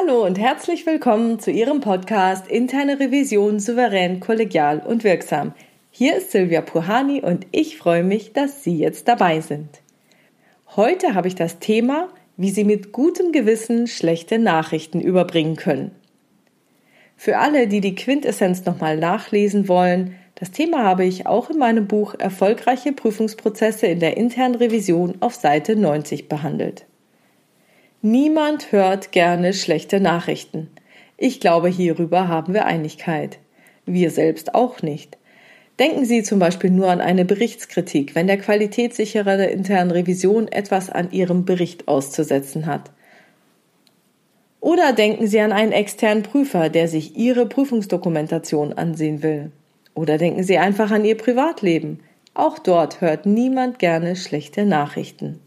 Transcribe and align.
Hallo 0.00 0.24
und 0.24 0.38
herzlich 0.38 0.86
willkommen 0.86 1.40
zu 1.40 1.50
Ihrem 1.50 1.80
Podcast 1.80 2.48
Interne 2.48 3.00
Revision 3.00 3.60
souverän, 3.60 4.20
kollegial 4.20 4.78
und 4.78 5.04
wirksam. 5.04 5.52
Hier 5.90 6.16
ist 6.16 6.30
Silvia 6.30 6.62
Puhani 6.62 7.20
und 7.20 7.46
ich 7.50 7.76
freue 7.76 8.04
mich, 8.04 8.32
dass 8.32 8.64
Sie 8.64 8.78
jetzt 8.78 9.08
dabei 9.08 9.40
sind. 9.40 9.68
Heute 10.74 11.14
habe 11.14 11.28
ich 11.28 11.34
das 11.34 11.58
Thema, 11.58 12.08
wie 12.36 12.50
Sie 12.50 12.64
mit 12.64 12.92
gutem 12.92 13.32
Gewissen 13.32 13.88
schlechte 13.88 14.38
Nachrichten 14.38 15.00
überbringen 15.00 15.56
können. 15.56 15.90
Für 17.16 17.38
alle, 17.38 17.66
die 17.66 17.80
die 17.80 17.94
Quintessenz 17.94 18.64
nochmal 18.64 18.96
nachlesen 18.96 19.68
wollen, 19.68 20.14
das 20.34 20.50
Thema 20.50 20.82
habe 20.82 21.04
ich 21.04 21.26
auch 21.26 21.50
in 21.50 21.58
meinem 21.58 21.86
Buch 21.88 22.14
Erfolgreiche 22.18 22.92
Prüfungsprozesse 22.92 23.86
in 23.86 24.00
der 24.00 24.16
internen 24.16 24.54
Revision 24.54 25.16
auf 25.20 25.34
Seite 25.34 25.76
90 25.76 26.28
behandelt. 26.28 26.86
Niemand 28.02 28.72
hört 28.72 29.12
gerne 29.12 29.52
schlechte 29.52 30.00
Nachrichten. 30.00 30.70
Ich 31.18 31.38
glaube, 31.38 31.68
hierüber 31.68 32.28
haben 32.28 32.54
wir 32.54 32.64
Einigkeit. 32.64 33.38
Wir 33.84 34.10
selbst 34.10 34.54
auch 34.54 34.80
nicht. 34.80 35.18
Denken 35.78 36.06
Sie 36.06 36.22
zum 36.22 36.38
Beispiel 36.38 36.70
nur 36.70 36.88
an 36.88 37.02
eine 37.02 37.26
Berichtskritik, 37.26 38.14
wenn 38.14 38.26
der 38.26 38.38
Qualitätssicherer 38.38 39.36
der 39.36 39.50
internen 39.50 39.90
Revision 39.90 40.48
etwas 40.48 40.88
an 40.88 41.12
Ihrem 41.12 41.44
Bericht 41.44 41.88
auszusetzen 41.88 42.64
hat. 42.64 42.90
Oder 44.60 44.94
denken 44.94 45.26
Sie 45.26 45.40
an 45.40 45.52
einen 45.52 45.72
externen 45.72 46.22
Prüfer, 46.22 46.70
der 46.70 46.88
sich 46.88 47.18
Ihre 47.18 47.44
Prüfungsdokumentation 47.44 48.72
ansehen 48.72 49.22
will. 49.22 49.52
Oder 49.92 50.16
denken 50.16 50.42
Sie 50.42 50.56
einfach 50.56 50.90
an 50.90 51.04
Ihr 51.04 51.18
Privatleben. 51.18 52.00
Auch 52.32 52.58
dort 52.58 53.02
hört 53.02 53.26
niemand 53.26 53.78
gerne 53.78 54.16
schlechte 54.16 54.64
Nachrichten. 54.64 55.40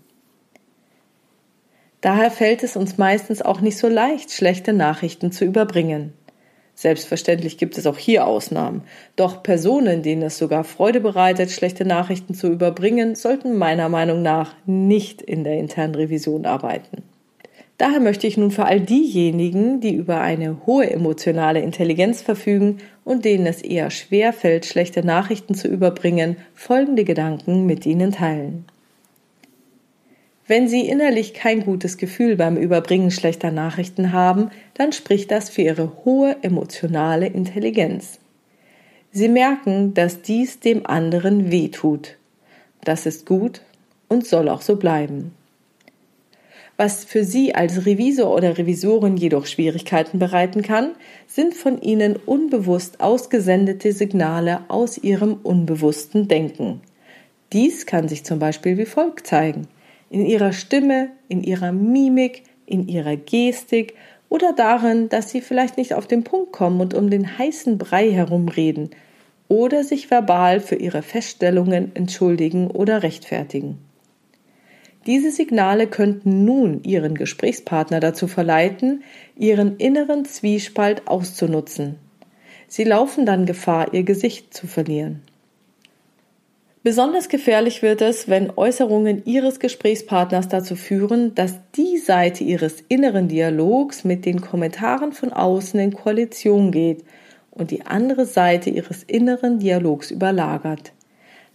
Daher 2.03 2.31
fällt 2.31 2.63
es 2.63 2.75
uns 2.75 2.97
meistens 2.97 3.41
auch 3.41 3.61
nicht 3.61 3.77
so 3.77 3.87
leicht, 3.87 4.29
schlechte 4.29 4.73
Nachrichten 4.73 5.31
zu 5.31 5.45
überbringen. 5.45 6.11
Selbstverständlich 6.75 7.57
gibt 7.57 7.77
es 7.77 7.87
auch 7.87 7.97
hier 7.97 8.27
Ausnahmen. 8.27 8.83
Doch 9.15 9.41
Personen, 9.41 10.03
denen 10.03 10.23
es 10.23 10.37
sogar 10.37 10.65
Freude 10.65 10.99
bereitet, 10.99 11.49
schlechte 11.49 11.85
Nachrichten 11.85 12.33
zu 12.33 12.47
überbringen, 12.47 13.15
sollten 13.15 13.57
meiner 13.57 13.87
Meinung 13.87 14.21
nach 14.21 14.53
nicht 14.65 15.21
in 15.21 15.45
der 15.45 15.57
internen 15.57 15.95
Revision 15.95 16.45
arbeiten. 16.45 17.03
Daher 17.77 18.01
möchte 18.01 18.27
ich 18.27 18.35
nun 18.35 18.51
für 18.51 18.65
all 18.65 18.81
diejenigen, 18.81 19.79
die 19.79 19.95
über 19.95 20.19
eine 20.19 20.65
hohe 20.65 20.91
emotionale 20.91 21.61
Intelligenz 21.61 22.21
verfügen 22.21 22.79
und 23.05 23.23
denen 23.23 23.45
es 23.45 23.61
eher 23.61 23.89
schwer 23.91 24.33
fällt, 24.33 24.65
schlechte 24.65 25.05
Nachrichten 25.05 25.55
zu 25.55 25.69
überbringen, 25.69 26.35
folgende 26.53 27.05
Gedanken 27.05 27.65
mit 27.65 27.85
Ihnen 27.85 28.11
teilen. 28.11 28.65
Wenn 30.45 30.67
Sie 30.67 30.87
innerlich 30.87 31.33
kein 31.33 31.61
gutes 31.61 31.97
Gefühl 31.97 32.35
beim 32.35 32.57
Überbringen 32.57 33.11
schlechter 33.11 33.49
Nachrichten 33.49 34.11
haben, 34.11 34.49
dann 34.73 34.91
spricht 34.91 35.31
das 35.31 35.49
für 35.49 35.61
Ihre 35.61 36.03
hohe 36.03 36.35
emotionale 36.41 37.27
Intelligenz. 37.27 38.19
Sie 39.11 39.29
merken, 39.29 39.93
dass 39.93 40.21
dies 40.21 40.59
dem 40.59 40.85
anderen 40.85 41.49
weh 41.49 41.69
tut. 41.69 42.17
Das 42.83 43.05
ist 43.05 43.25
gut 43.25 43.61
und 44.09 44.27
soll 44.27 44.49
auch 44.49 44.61
so 44.61 44.75
bleiben. 44.75 45.33
Was 46.75 47.05
für 47.05 47.23
Sie 47.23 47.55
als 47.55 47.85
Revisor 47.85 48.35
oder 48.35 48.57
Revisorin 48.57 49.15
jedoch 49.15 49.45
Schwierigkeiten 49.45 50.19
bereiten 50.19 50.61
kann, 50.61 50.91
sind 51.27 51.53
von 51.53 51.81
Ihnen 51.81 52.17
unbewusst 52.17 52.99
ausgesendete 52.99 53.93
Signale 53.93 54.61
aus 54.67 54.97
Ihrem 54.97 55.35
unbewussten 55.43 56.27
Denken. 56.27 56.81
Dies 57.53 57.85
kann 57.85 58.09
sich 58.09 58.25
zum 58.25 58.39
Beispiel 58.39 58.77
wie 58.77 58.87
folgt 58.87 59.27
zeigen 59.27 59.67
in 60.13 60.27
ihrer 60.27 60.53
Stimme, 60.53 61.09
in 61.27 61.43
ihrer 61.43 61.71
Mimik, 61.71 62.43
in 62.67 62.87
ihrer 62.87 63.15
Gestik 63.15 63.95
oder 64.29 64.53
darin, 64.53 65.09
dass 65.09 65.31
sie 65.31 65.41
vielleicht 65.41 65.77
nicht 65.77 65.95
auf 65.95 66.05
den 66.05 66.23
Punkt 66.23 66.51
kommen 66.51 66.81
und 66.81 66.93
um 66.93 67.09
den 67.09 67.37
heißen 67.39 67.79
Brei 67.79 68.11
herumreden 68.11 68.91
oder 69.47 69.83
sich 69.83 70.11
verbal 70.11 70.59
für 70.59 70.75
ihre 70.75 71.01
Feststellungen 71.01 71.95
entschuldigen 71.95 72.69
oder 72.69 73.01
rechtfertigen. 73.01 73.79
Diese 75.07 75.31
Signale 75.31 75.87
könnten 75.87 76.45
nun 76.45 76.83
Ihren 76.83 77.15
Gesprächspartner 77.15 77.99
dazu 77.99 78.27
verleiten, 78.27 79.03
Ihren 79.35 79.77
inneren 79.77 80.25
Zwiespalt 80.25 81.07
auszunutzen. 81.07 81.95
Sie 82.67 82.83
laufen 82.83 83.25
dann 83.25 83.45
Gefahr, 83.45 83.93
Ihr 83.93 84.03
Gesicht 84.03 84.53
zu 84.53 84.67
verlieren. 84.67 85.21
Besonders 86.83 87.29
gefährlich 87.29 87.81
wird 87.81 88.01
es, 88.01 88.27
wenn 88.27 88.51
Äußerungen 88.57 89.23
Ihres 89.23 89.61
Gesprächspartners 89.61 90.49
dazu 90.49 90.75
führen, 90.75 91.33
dass 91.33 91.55
die 91.77 91.97
Seite 91.97 92.43
Ihres 92.43 92.83
inneren 92.89 93.29
Dialogs 93.29 94.03
mit 94.03 94.25
den 94.25 94.41
Kommentaren 94.41 95.13
von 95.13 95.31
außen 95.31 95.79
in 95.79 95.93
Koalition 95.93 96.71
geht 96.71 97.05
und 97.51 97.71
die 97.71 97.85
andere 97.85 98.25
Seite 98.25 98.69
Ihres 98.69 99.01
inneren 99.03 99.59
Dialogs 99.59 100.11
überlagert. 100.11 100.91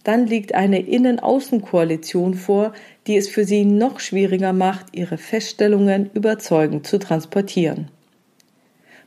Dann 0.03 0.25
liegt 0.25 0.55
eine 0.55 0.79
Innen-Außen-Koalition 0.79 2.33
vor, 2.33 2.73
die 3.05 3.15
es 3.15 3.29
für 3.29 3.43
Sie 3.43 3.65
noch 3.65 3.99
schwieriger 3.99 4.53
macht, 4.53 4.87
Ihre 4.93 5.19
Feststellungen 5.19 6.09
überzeugend 6.15 6.87
zu 6.87 6.97
transportieren. 6.97 7.91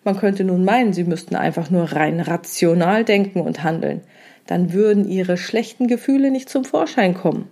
Man 0.05 0.17
könnte 0.17 0.45
nun 0.45 0.65
meinen, 0.65 0.93
Sie 0.93 1.05
müssten 1.05 1.37
einfach 1.37 1.71
nur 1.71 1.93
rein 1.93 2.21
rational 2.21 3.05
denken 3.05 3.41
und 3.41 3.63
handeln 3.63 4.03
dann 4.47 4.73
würden 4.73 5.09
ihre 5.09 5.37
schlechten 5.37 5.87
Gefühle 5.89 6.31
nicht 6.31 6.49
zum 6.49 6.65
Vorschein 6.65 7.15
kommen. 7.15 7.49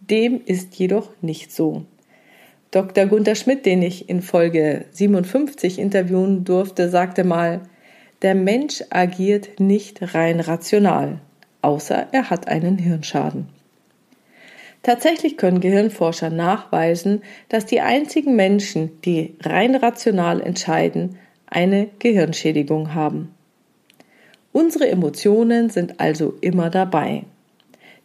Dem 0.00 0.40
ist 0.44 0.74
jedoch 0.76 1.10
nicht 1.22 1.52
so. 1.52 1.84
Dr. 2.70 3.06
Gunther 3.06 3.36
Schmidt, 3.36 3.64
den 3.66 3.82
ich 3.82 4.08
in 4.08 4.20
Folge 4.20 4.84
57 4.90 5.78
interviewen 5.78 6.44
durfte, 6.44 6.88
sagte 6.88 7.24
mal, 7.24 7.62
der 8.22 8.34
Mensch 8.34 8.82
agiert 8.90 9.60
nicht 9.60 10.14
rein 10.14 10.40
rational, 10.40 11.20
außer 11.62 12.08
er 12.12 12.30
hat 12.30 12.48
einen 12.48 12.78
Hirnschaden. 12.78 13.48
Tatsächlich 14.82 15.38
können 15.38 15.60
Gehirnforscher 15.60 16.28
nachweisen, 16.28 17.22
dass 17.48 17.64
die 17.64 17.80
einzigen 17.80 18.36
Menschen, 18.36 19.00
die 19.02 19.36
rein 19.40 19.74
rational 19.74 20.42
entscheiden, 20.42 21.18
eine 21.54 21.88
Gehirnschädigung 22.00 22.94
haben. 22.94 23.32
Unsere 24.52 24.88
Emotionen 24.88 25.70
sind 25.70 26.00
also 26.00 26.34
immer 26.40 26.68
dabei. 26.68 27.24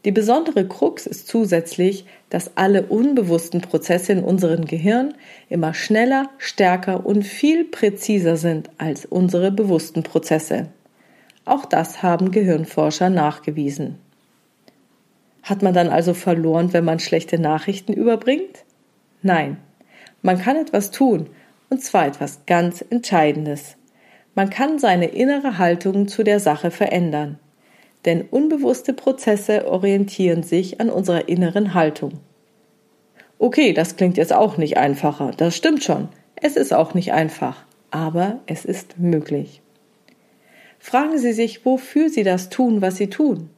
Die 0.06 0.12
besondere 0.12 0.68
Krux 0.68 1.08
ist 1.08 1.28
zusätzlich, 1.28 2.06
dass 2.30 2.56
alle 2.56 2.84
unbewussten 2.84 3.62
Prozesse 3.62 4.14
in 4.14 4.24
unserem 4.24 4.66
Gehirn 4.66 5.16
immer 5.50 5.74
schneller, 5.74 6.30
stärker 6.38 7.06
und 7.06 7.24
viel 7.24 7.66
präziser 7.66 8.38
sind 8.38 8.70
als 8.78 9.06
unsere 9.06 9.52
bewussten 9.52 10.04
Prozesse. 10.04 10.68
Auch 11.44 11.66
das 11.66 12.04
haben 12.04 12.32
Gehirnforscher 12.32 13.10
nachgewiesen. 13.10 13.98
Hat 15.42 15.64
man 15.64 15.74
dann 15.74 15.90
also 15.90 16.14
verloren, 16.14 16.72
wenn 16.72 16.86
man 16.86 17.00
schlechte 17.00 17.40
Nachrichten 17.40 17.94
überbringt? 17.94 18.64
Nein, 19.24 19.58
man 20.22 20.38
kann 20.38 20.56
etwas 20.56 20.92
tun, 20.92 21.28
und 21.70 21.84
zwar 21.84 22.08
etwas 22.08 22.42
ganz 22.46 22.84
Entscheidendes. 22.90 23.76
Man 24.36 24.50
kann 24.50 24.80
seine 24.80 25.08
innere 25.08 25.58
Haltung 25.58 26.08
zu 26.08 26.24
der 26.24 26.40
Sache 26.40 26.72
verändern. 26.72 27.40
Denn 28.06 28.22
unbewusste 28.22 28.94
Prozesse 28.94 29.68
orientieren 29.68 30.44
sich 30.44 30.80
an 30.80 30.90
unserer 30.90 31.28
inneren 31.28 31.74
Haltung. 31.74 32.20
Okay, 33.38 33.74
das 33.74 33.96
klingt 33.96 34.18
jetzt 34.18 34.34
auch 34.34 34.58
nicht 34.58 34.78
einfacher, 34.78 35.32
das 35.36 35.56
stimmt 35.56 35.84
schon. 35.84 36.10
Es 36.36 36.56
ist 36.56 36.74
auch 36.74 36.94
nicht 36.94 37.12
einfach, 37.12 37.66
aber 37.92 38.40
es 38.46 38.66
ist 38.66 38.98
möglich. 39.00 39.62
Fragen 40.78 41.18
Sie 41.18 41.34
sich, 41.34 41.66
wofür 41.66 42.10
Sie 42.10 42.24
das 42.24 42.50
tun, 42.50 42.82
was 42.82 42.96
Sie 42.96 43.10
tun. 43.10 43.50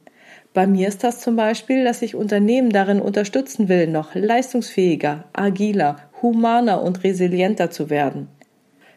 Bei 0.54 0.66
mir 0.66 0.88
ist 0.88 1.02
das 1.04 1.20
zum 1.20 1.36
Beispiel, 1.36 1.84
dass 1.84 2.02
ich 2.02 2.14
Unternehmen 2.14 2.70
darin 2.70 3.00
unterstützen 3.00 3.68
will, 3.68 3.86
noch 3.86 4.14
leistungsfähiger, 4.14 5.24
agiler, 5.32 5.96
humaner 6.22 6.82
und 6.82 7.04
resilienter 7.04 7.70
zu 7.70 7.90
werden. 7.90 8.28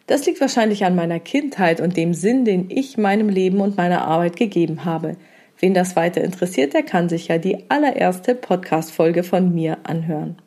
Das 0.08 0.26
liegt 0.26 0.40
wahrscheinlich 0.40 0.86
an 0.86 0.96
meiner 0.96 1.20
Kindheit 1.20 1.82
und 1.82 1.98
dem 1.98 2.14
Sinn, 2.14 2.46
den 2.46 2.70
ich 2.70 2.98
meinem 2.98 3.28
Leben 3.28 3.60
und 3.60 3.76
meiner 3.76 4.06
Arbeit 4.06 4.36
gegeben 4.36 4.86
habe. 4.86 5.18
Wen 5.60 5.74
das 5.74 5.96
weiter 5.96 6.22
interessiert, 6.22 6.74
der 6.74 6.84
kann 6.84 7.10
sich 7.10 7.30
ja 7.30 7.38
die 7.38 7.70
allererste 7.70 8.36
Podcast-Folge 8.36 9.24
von 9.24 9.54
mir 9.54 9.78
anhören. 9.84 10.38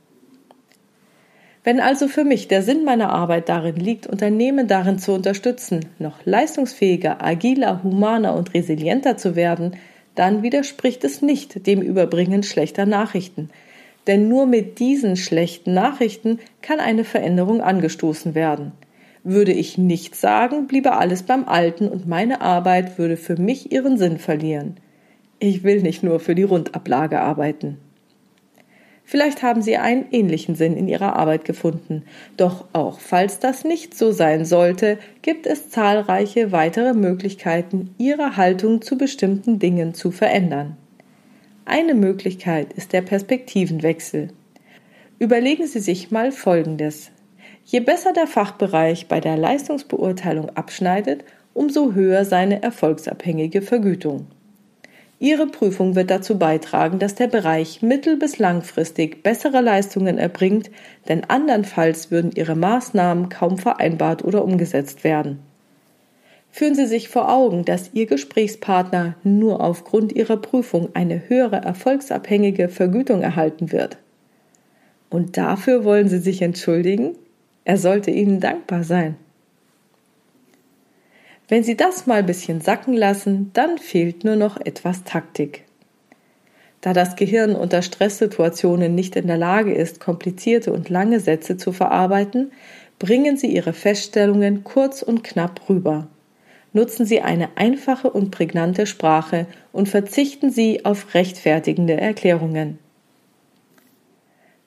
Wenn 1.65 1.81
also 1.81 2.09
für 2.09 2.25
mich 2.25 2.49
der 2.49 2.63
Sinn 2.63 2.85
meiner 2.85 3.11
Arbeit 3.11 3.49
darin 3.49 3.77
liegt, 3.77 4.07
Unternehmen 4.07 4.69
darin 4.69 4.99
zu 4.99 5.13
unterstützen, 5.13 5.85
noch 5.99 6.25
leistungsfähiger, 6.25 7.23
agiler, 7.23 7.83
humaner 7.83 8.37
und 8.37 8.55
resilienter 8.55 9.17
zu 9.17 9.35
werden, 9.35 9.77
dann 10.15 10.43
widerspricht 10.43 11.05
es 11.05 11.21
nicht 11.21 11.67
dem 11.67 11.83
Überbringen 11.83 12.43
schlechter 12.43 12.87
Nachrichten. 12.87 13.51
Denn 14.09 14.27
nur 14.27 14.47
mit 14.47 14.81
diesen 14.81 15.17
schlechten 15.17 15.75
Nachrichten 15.75 16.41
kann 16.63 16.81
eine 16.81 17.05
Veränderung 17.05 17.61
angestoßen 17.61 18.35
werden. 18.35 18.73
Würde 19.23 19.53
ich 19.53 19.77
nichts 19.79 20.21
sagen, 20.21 20.67
bliebe 20.67 20.97
alles 20.97 21.23
beim 21.23 21.47
Alten 21.47 21.89
und 21.89 22.09
meine 22.09 22.41
Arbeit 22.41 22.99
würde 22.99 23.19
für 23.19 23.37
mich 23.37 23.71
ihren 23.71 23.99
Sinn 23.99 24.19
verlieren. 24.19 24.77
Ich 25.39 25.63
will 25.63 25.83
nicht 25.83 26.03
nur 26.03 26.19
für 26.19 26.35
die 26.35 26.43
Rundablage 26.43 27.21
arbeiten. 27.21 27.77
Vielleicht 29.05 29.43
haben 29.43 29.63
Sie 29.63 29.77
einen 29.77 30.07
ähnlichen 30.11 30.55
Sinn 30.55 30.77
in 30.77 30.89
Ihrer 30.89 31.17
Arbeit 31.17 31.45
gefunden. 31.45 32.05
Doch 32.37 32.67
auch 32.73 33.01
falls 33.01 33.39
das 33.39 33.65
nicht 33.65 33.97
so 33.97 34.13
sein 34.13 34.45
sollte, 34.45 34.99
gibt 35.23 35.47
es 35.47 35.71
zahlreiche 35.71 36.53
weitere 36.53 36.93
Möglichkeiten, 36.93 37.95
Ihre 37.99 38.37
Haltung 38.37 38.83
zu 38.83 38.99
bestimmten 38.99 39.59
Dingen 39.59 39.95
zu 39.95 40.11
verändern. 40.11 40.77
Eine 41.71 41.93
Möglichkeit 41.93 42.73
ist 42.73 42.95
der 42.95 43.03
Perspektivenwechsel. 43.03 44.29
Überlegen 45.19 45.67
Sie 45.67 45.81
sich 45.81 46.11
mal 46.11 46.33
Folgendes. 46.33 47.11
Je 47.67 47.81
besser 47.81 48.15
der 48.15 48.27
Fachbereich 48.27 49.07
bei 49.07 49.21
der 49.21 49.37
Leistungsbeurteilung 49.37 50.49
abschneidet, 50.57 51.25
umso 51.53 51.93
höher 51.93 52.25
seine 52.25 52.63
erfolgsabhängige 52.63 53.61
Vergütung. 53.61 54.29
Ihre 55.19 55.47
Prüfung 55.47 55.95
wird 55.95 56.11
dazu 56.11 56.39
beitragen, 56.39 56.99
dass 56.99 57.17
der 57.17 57.27
Bereich 57.27 57.83
mittel- 57.83 58.17
bis 58.17 58.39
langfristig 58.39 59.23
bessere 59.23 59.61
Leistungen 59.61 60.17
erbringt, 60.17 60.71
denn 61.11 61.25
andernfalls 61.25 62.11
würden 62.11 62.33
Ihre 62.35 62.57
Maßnahmen 62.57 63.29
kaum 63.29 63.59
vereinbart 63.59 64.25
oder 64.25 64.43
umgesetzt 64.43 65.05
werden. 65.05 65.41
Führen 66.51 66.75
Sie 66.75 66.87
sich 66.87 67.09
vor 67.09 67.33
Augen, 67.33 67.65
dass 67.65 67.91
Ihr 67.93 68.07
Gesprächspartner 68.07 69.15
nur 69.23 69.63
aufgrund 69.63 70.13
Ihrer 70.13 70.37
Prüfung 70.37 70.89
eine 70.95 71.29
höhere 71.29 71.57
erfolgsabhängige 71.57 72.69
Vergütung 72.69 73.23
erhalten 73.23 73.71
wird. 73.73 73.99
Und 75.11 75.37
dafür 75.37 75.85
wollen 75.85 76.09
Sie 76.09 76.19
sich 76.19 76.43
entschuldigen? 76.43 77.17
Er 77.65 77.77
sollte 77.77 78.11
Ihnen 78.11 78.41
dankbar 78.41 78.83
sein. 78.83 79.17
Wenn 81.49 81.65
Sie 81.65 81.77
das 81.77 82.07
mal 82.07 82.19
ein 82.19 82.27
bisschen 82.27 82.61
sacken 82.61 82.95
lassen, 82.95 83.51
dann 83.55 83.79
fehlt 83.79 84.25
nur 84.25 84.37
noch 84.37 84.59
etwas 84.61 85.05
Taktik. 85.05 85.65
Da 86.81 86.93
das 86.93 87.17
Gehirn 87.17 87.57
unter 87.57 87.83
Stresssituationen 87.83 88.95
nicht 88.95 89.17
in 89.17 89.27
der 89.27 89.39
Lage 89.39 89.75
ist, 89.75 89.99
komplizierte 89.99 90.73
und 90.73 90.91
lange 90.91 91.21
Sätze 91.21 91.57
zu 91.57 91.73
verarbeiten, 91.73 92.53
bringen 92.99 93.37
Sie 93.37 93.49
Ihre 93.49 93.73
Feststellungen 93.73 94.63
kurz 94.63 95.03
und 95.03 95.25
knapp 95.25 95.69
rüber. 95.69 96.09
Nutzen 96.79 97.07
Sie 97.07 97.21
eine 97.23 97.57
einfache 97.57 98.09
und 98.09 98.31
prägnante 98.31 98.87
Sprache 98.87 99.49
und 99.73 99.89
verzichten 99.89 100.53
Sie 100.53 100.85
auf 100.85 101.13
rechtfertigende 101.13 101.95
Erklärungen. 101.95 102.79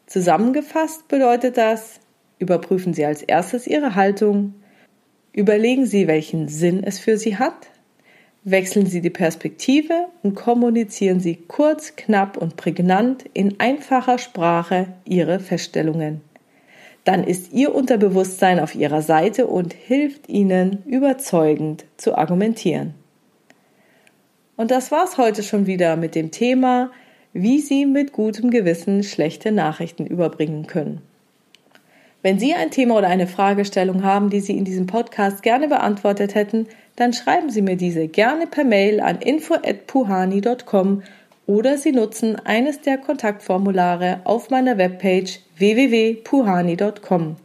Zusammengefasst 0.07 1.07
bedeutet 1.07 1.55
das, 1.55 2.01
überprüfen 2.37 2.93
Sie 2.93 3.05
als 3.05 3.21
erstes 3.21 3.65
Ihre 3.65 3.95
Haltung, 3.95 4.55
Überlegen 5.31 5.85
Sie, 5.85 6.09
welchen 6.09 6.49
Sinn 6.49 6.83
es 6.83 6.99
für 6.99 7.15
Sie 7.15 7.37
hat. 7.37 7.67
Wechseln 8.43 8.87
Sie 8.87 8.99
die 8.99 9.09
Perspektive 9.09 10.07
und 10.21 10.35
kommunizieren 10.35 11.21
Sie 11.21 11.37
kurz, 11.37 11.95
knapp 11.95 12.35
und 12.35 12.57
prägnant 12.57 13.23
in 13.31 13.57
einfacher 13.61 14.17
Sprache 14.17 14.87
Ihre 15.05 15.39
Feststellungen. 15.39 16.19
Dann 17.03 17.23
ist 17.23 17.51
Ihr 17.51 17.73
Unterbewusstsein 17.73 18.59
auf 18.59 18.75
Ihrer 18.75 19.01
Seite 19.01 19.47
und 19.47 19.73
hilft 19.73 20.29
Ihnen 20.29 20.83
überzeugend 20.85 21.85
zu 21.97 22.17
argumentieren. 22.17 22.93
Und 24.55 24.69
das 24.69 24.91
war's 24.91 25.17
heute 25.17 25.41
schon 25.41 25.65
wieder 25.65 25.95
mit 25.95 26.13
dem 26.13 26.29
Thema, 26.29 26.91
wie 27.33 27.59
Sie 27.59 27.85
mit 27.85 28.11
gutem 28.11 28.51
Gewissen 28.51 29.03
schlechte 29.03 29.51
Nachrichten 29.51 30.05
überbringen 30.05 30.67
können. 30.67 31.01
Wenn 32.21 32.37
Sie 32.37 32.53
ein 32.53 32.69
Thema 32.69 32.97
oder 32.97 33.07
eine 33.07 33.25
Fragestellung 33.25 34.03
haben, 34.03 34.29
die 34.29 34.41
Sie 34.41 34.55
in 34.55 34.65
diesem 34.65 34.85
Podcast 34.85 35.41
gerne 35.41 35.67
beantwortet 35.67 36.35
hätten, 36.35 36.67
dann 36.95 37.13
schreiben 37.13 37.49
Sie 37.49 37.63
mir 37.63 37.77
diese 37.77 38.07
gerne 38.07 38.45
per 38.45 38.63
Mail 38.63 38.99
an 38.99 39.19
info@puhani.com 39.19 41.01
oder 41.47 41.77
Sie 41.77 41.91
nutzen 41.91 42.37
eines 42.37 42.81
der 42.81 42.97
Kontaktformulare 42.97 44.21
auf 44.23 44.49
meiner 44.49 44.77
Webpage 44.77 45.39
www.puhani.com. 45.57 47.35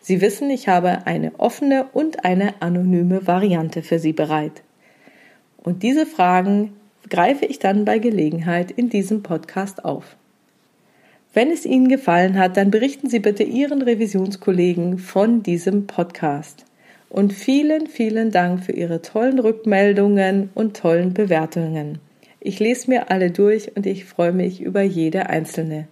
Sie 0.00 0.20
wissen, 0.20 0.50
ich 0.50 0.68
habe 0.68 1.06
eine 1.06 1.38
offene 1.38 1.86
und 1.92 2.24
eine 2.24 2.60
anonyme 2.60 3.26
Variante 3.26 3.82
für 3.82 3.98
Sie 3.98 4.12
bereit. 4.12 4.62
Und 5.58 5.82
diese 5.82 6.06
Fragen 6.06 6.72
greife 7.08 7.44
ich 7.44 7.58
dann 7.58 7.84
bei 7.84 7.98
Gelegenheit 7.98 8.70
in 8.70 8.88
diesem 8.88 9.22
Podcast 9.22 9.84
auf. 9.84 10.16
Wenn 11.32 11.50
es 11.50 11.64
Ihnen 11.64 11.88
gefallen 11.88 12.38
hat, 12.38 12.56
dann 12.56 12.70
berichten 12.70 13.08
Sie 13.08 13.20
bitte 13.20 13.44
Ihren 13.44 13.82
Revisionskollegen 13.82 14.98
von 14.98 15.42
diesem 15.42 15.86
Podcast. 15.86 16.64
Und 17.08 17.32
vielen, 17.32 17.86
vielen 17.86 18.30
Dank 18.30 18.64
für 18.64 18.72
Ihre 18.72 19.02
tollen 19.02 19.38
Rückmeldungen 19.38 20.50
und 20.54 20.76
tollen 20.76 21.12
Bewertungen. 21.14 21.98
Ich 22.42 22.58
lese 22.58 22.88
mir 22.88 23.10
alle 23.10 23.30
durch 23.30 23.76
und 23.76 23.84
ich 23.84 24.06
freue 24.06 24.32
mich 24.32 24.62
über 24.62 24.80
jede 24.80 25.28
einzelne. 25.28 25.88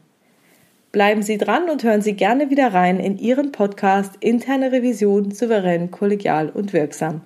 Bleiben 0.92 1.22
Sie 1.22 1.36
dran 1.36 1.68
und 1.68 1.84
hören 1.84 2.00
Sie 2.00 2.14
gerne 2.14 2.48
wieder 2.48 2.72
rein 2.72 2.98
in 2.98 3.18
Ihren 3.18 3.52
Podcast 3.52 4.14
Interne 4.20 4.72
Revision 4.72 5.30
souverän, 5.30 5.90
kollegial 5.90 6.48
und 6.48 6.72
wirksam. 6.72 7.20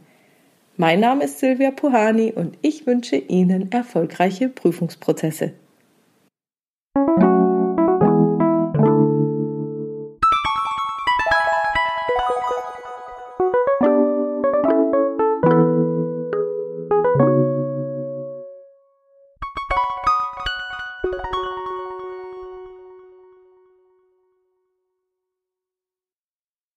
Mein 0.77 0.99
Name 0.99 1.25
ist 1.25 1.39
Silvia 1.39 1.71
Puhani 1.71 2.33
und 2.33 2.59
ich 2.63 2.87
wünsche 2.87 3.15
Ihnen 3.15 3.71
erfolgreiche 3.71 4.49
Prüfungsprozesse. 4.49 5.53